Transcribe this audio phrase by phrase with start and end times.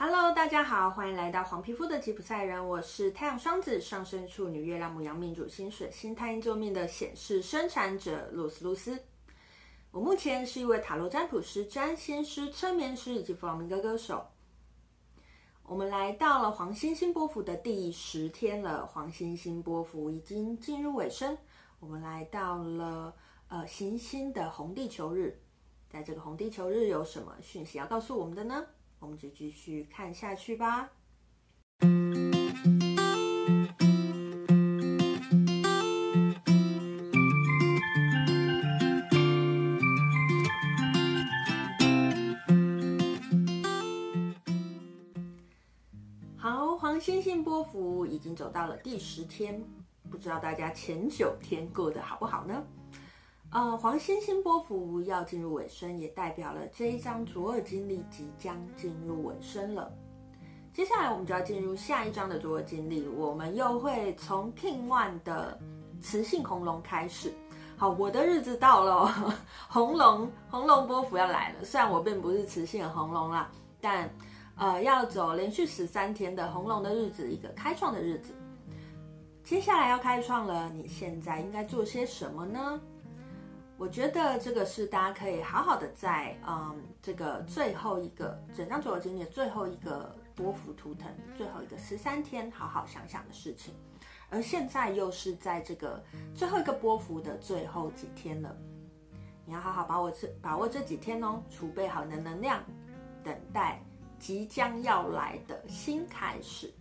[0.00, 2.68] Hello，大家好，欢迎来到黄皮肤的吉普赛人。
[2.68, 8.96] 我是太阳双子上升处女月亮母羊命主星水星太阴坐命的显示生产者露丝露丝。
[9.90, 14.24] 我目前是一位塔罗占卜师、占星师、催眠师以及弗朗明哥歌手。
[15.64, 21.36] 我们来到了黄星星波幅的第十天了，黄星星波幅已经进入尾声。
[21.80, 23.12] 我们来到了
[23.48, 25.36] 呃行星的红地球日，
[25.90, 28.64] 在这个红地球日有什么讯息要告诉我们的呢？
[29.00, 30.90] 我们就继续看下去吧。
[46.36, 49.62] 好，黄星星波幅已经走到了第十天，
[50.10, 52.64] 不知道大家前九天过得好不好呢？
[53.50, 59.90] 呃，黄星星波幅要进入尾声，也代表了这一张左耳经历即将进入尾声了。
[60.74, 65.58] 接下来我们就要进入下一张的左耳经历，我们又会从 King One 的
[66.02, 67.32] 雌性红龙开始。
[67.76, 69.34] 好，我的日子到了哦，
[69.68, 71.64] 红龙红龙波幅要来了。
[71.64, 74.10] 虽然我并不是雌性的红龙啦，但
[74.56, 78.34] 呃，要走连续十三天的红龙的日子，一个开创的日子。
[79.42, 82.78] 接下来要开创了，你现在应该做些什么呢？
[83.78, 93.72] 我觉得这个是大家可以好好的在嗯这个最后一个整张左右金历的最后一个波幅图腾最后一个十三天好好想想的事情，
[94.30, 96.02] 而现在又是在这个
[96.34, 98.56] 最后一个波幅的最后几天了，
[99.46, 102.60] 你要好好把握这把握这几天哦，储备好你的能量，
[103.22, 103.80] 等待
[104.18, 106.74] 即将要来的新开始。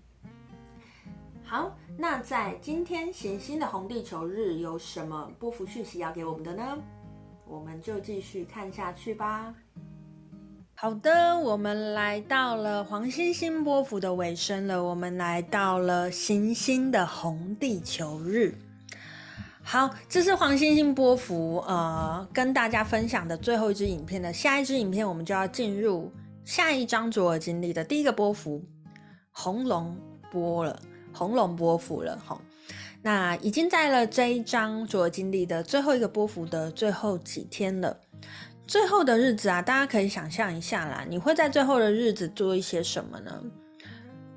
[1.50, 6.78] 好，那在今天行星的红地球日有什么波符讯息要给我们的呢？
[7.48, 9.56] 我们就继续看下去吧。
[10.76, 18.54] 好的，我们来到了黄星星波幅的尾声了，我们来到了行星的红地球日。
[19.64, 26.12] 好，这是黄星星波幅呃跟大家分享的最后一支影片的下一支影片，我们就要进入
[26.44, 28.62] 下一张卓尔经历的第一个波幅
[29.32, 29.98] 红龙
[30.30, 30.78] 波了。
[31.18, 32.40] 红龙波幅了，吼，
[33.02, 37.98] 那已经在了这一张卓尔金历的最后一个波幅的最后几天了。
[38.68, 43.42] 最后的日子啊，大家可以想象一下啦，你会在最后的日子做一些什么呢？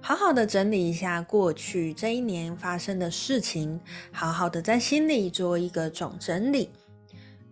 [0.00, 3.78] 好好的整理一下过去这一年发生的事情，
[4.10, 6.70] 好好的在心里做一个总整理。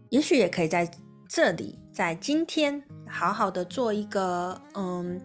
[0.09, 0.91] 也许也可以在
[1.29, 5.21] 这里，在今天好好的做一个，嗯。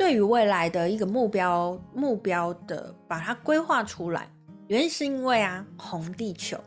[0.00, 4.26] 对于未来的一个目标，目标的把它规划出来，
[4.68, 6.58] 原因是因为啊，红地球，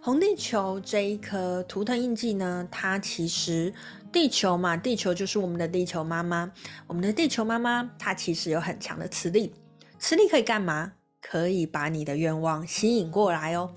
[0.00, 3.74] 红地球这一颗图腾印记呢，它其实
[4.12, 6.48] 地球嘛，地球就是我们的地球妈妈，
[6.86, 9.52] 我们的地球妈妈，它其实有很强的磁力，
[9.98, 10.92] 磁力可以干嘛？
[11.20, 13.74] 可以把你的愿望吸引过来哦。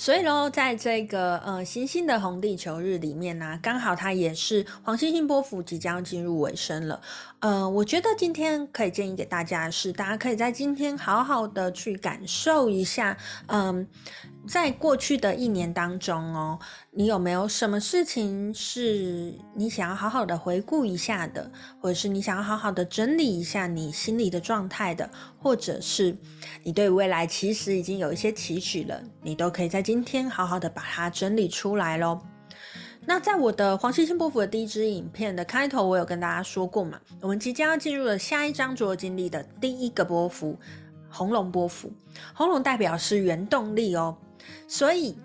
[0.00, 7.02] 所以喽，在这个呃行星的红地球日里面呢、刚好它也是黄星星波幅即将进入尾声了。
[7.40, 13.16] 呃，我觉得今天可以建议给大家的是，大家可以在今天好好的去感受一下，
[13.46, 13.88] 嗯、
[14.48, 16.58] 在过去的一年当中哦，
[16.90, 21.50] 你有没有什么事情是你想要好好的回顾一下的，
[21.80, 26.16] 或者是你想要好好的整理一下你心里的状态的，或者是
[26.62, 29.82] 你对未来其实已经有一些期许了，你都可以在。
[29.88, 32.20] 今天好好的把它整理出来咯。
[33.06, 40.58] 那在我的黄星星波幅的第一支影片的开头，我有跟大家说过嘛，我们即将要进入了下一张卓尔金历的第一个波幅——
[41.08, 41.90] 红龙波幅。
[42.34, 44.14] 红龙代表是原动力哦，
[44.66, 45.18] 所以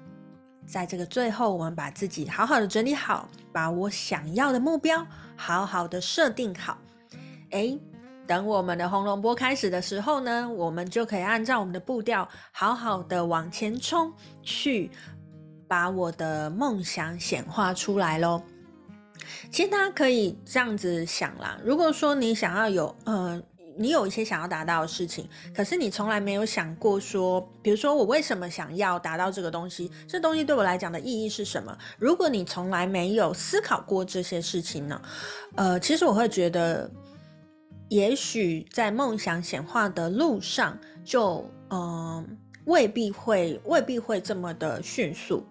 [0.65, 6.77] 在这个最后，我们把自己好好的整理好，把我想要的目标好好的设定好。
[7.51, 7.79] 诶
[8.25, 14.89] 等我们的红龙波开始的时候呢，我们就可以按照我们的步调，好好的往前冲，去
[15.67, 18.41] 把我的梦想显化出来喽。
[19.51, 23.41] 其实大家可以这样子想啦，如果说你想要有，呃，
[23.77, 29.91] 你有一些想要达到的事情，可是你从来没有想过说，比如说我为什么想要达到这个东西？
[30.07, 31.77] 这东西对我来讲的意义是什么？
[31.97, 35.01] 如果你从来没有思考过这些事情呢，
[35.55, 36.89] 呃，其实我会觉得。
[37.89, 40.75] 也许在梦想显化的路上
[41.05, 45.43] 就，嗯，未必会未必会这么的迅速，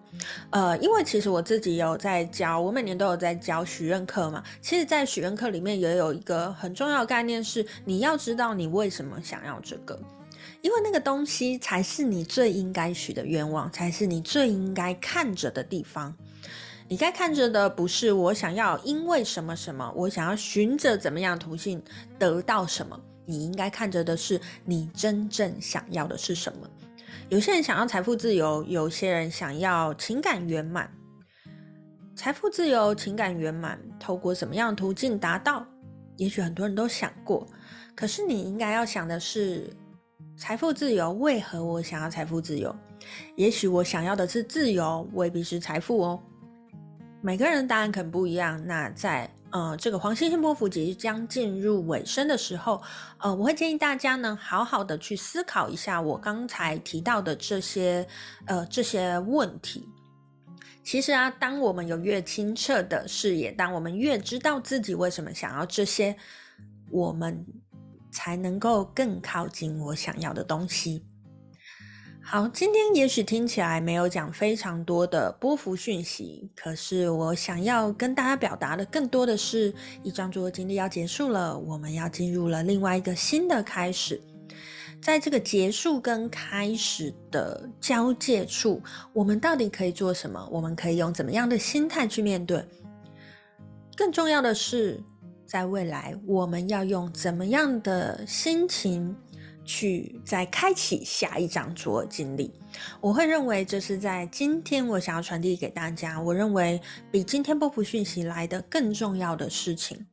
[0.49, 4.43] 呃，因为其实我自己有在教，我每年都有在教许愿课嘛。
[4.61, 9.99] 其实，在许愿课里面也有一个很重要的概念是，你要知道你为什么想要这个，
[10.61, 16.15] 因为那个东西才是你最应该许的愿望，才是你最应该看着的地方。
[16.89, 21.81] 你该看着的不是我想要因为什么什么，我想要循着怎么样途径
[22.17, 22.99] 得到什么。
[23.25, 26.67] 你应该看着的是你真正想要的是什么。
[27.33, 30.87] 有些人想要财富自由，有些人想要情感圆满。
[32.15, 35.65] 财富自由、情感圆满，透过什么样的途径达到？
[36.17, 37.47] 也许很多人都想过，
[37.95, 39.67] 可是你应该要想的是：
[40.37, 42.75] 财富自由，为何我想要财富自由？
[43.35, 46.21] 也许我想要的是自由，未必是财富哦。
[47.19, 48.63] 每个人的答案可能不一样。
[48.63, 52.81] 那在呃这个黄星星波幅即将进入尾声的时候，
[53.19, 58.05] 呃，我会建议大家呢，好好的去思考一下我刚才提到的这些
[58.47, 59.87] 呃这些问题。
[60.83, 66.17] 其实啊，当我们有越清澈的视野，当我们越知道自己为什么想要这些，
[66.89, 67.45] 我们
[68.11, 71.05] 才能够更靠近我想要的东西。
[72.25, 79.73] 好，今天也许听起来没有讲非常多的波幅讯息，可是我想要跟大家表达的更多的是，
[80.03, 84.19] 一张桌经历要结束了，我们要进入了另外一个新的开始。
[85.01, 88.81] 在这个结束跟开始的交界处，
[89.11, 90.47] 我们到底可以做什么？
[90.49, 92.65] 我们可以用怎么样的心态去面对？
[93.97, 94.99] 更重要的是，
[95.45, 99.13] 在未来我们要用怎么样的心情？
[99.65, 102.51] 去再开启下一张桌经历，
[102.99, 106.19] 我会认为这是在今天我想要传递给大家。
[106.19, 110.05] 我认为比今天波普讯息来的更重要的事情，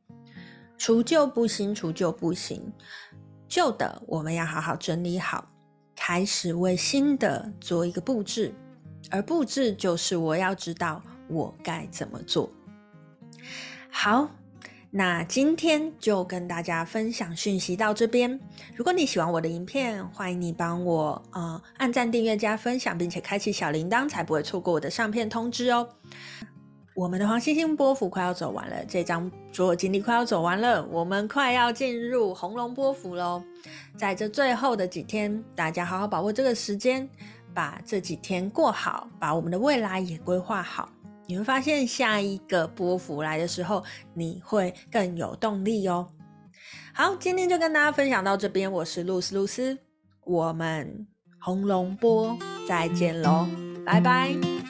[0.77, 2.71] 除旧布新，除旧布新，
[3.47, 5.47] 旧的我们要好好整理好，
[5.95, 8.53] 开始为新的做一个布置，
[9.09, 12.49] 而布置就是我要知道我该怎么做。
[13.89, 14.29] 好。
[14.93, 18.37] 那今天就跟大家分享讯息到这边。
[18.75, 25.87] 如果你喜欢我的影片，欢迎你帮我呃按赞、订阅、加分享，并且开启小铃铛，才不会错过我的上片通知哦。
[26.93, 33.41] 我们的黄星星波幅快要走完了，这张所有经历快要走完了，我们快要进入红龙波幅喽。
[33.95, 37.09] 在这最后的几天，大家好好把握这个时间，
[37.53, 40.89] 把这几天过好，把我们的未来也规划好。
[41.31, 43.81] 你会发现，下一个波幅来的时候，
[44.13, 46.05] 你会更有动力哦。
[46.93, 49.77] 好，今天就跟大家分享到这边，我是露丝露丝，
[50.25, 51.07] 我们
[51.39, 52.37] 红龙波
[52.67, 53.47] 再见喽，
[53.85, 54.60] 拜拜。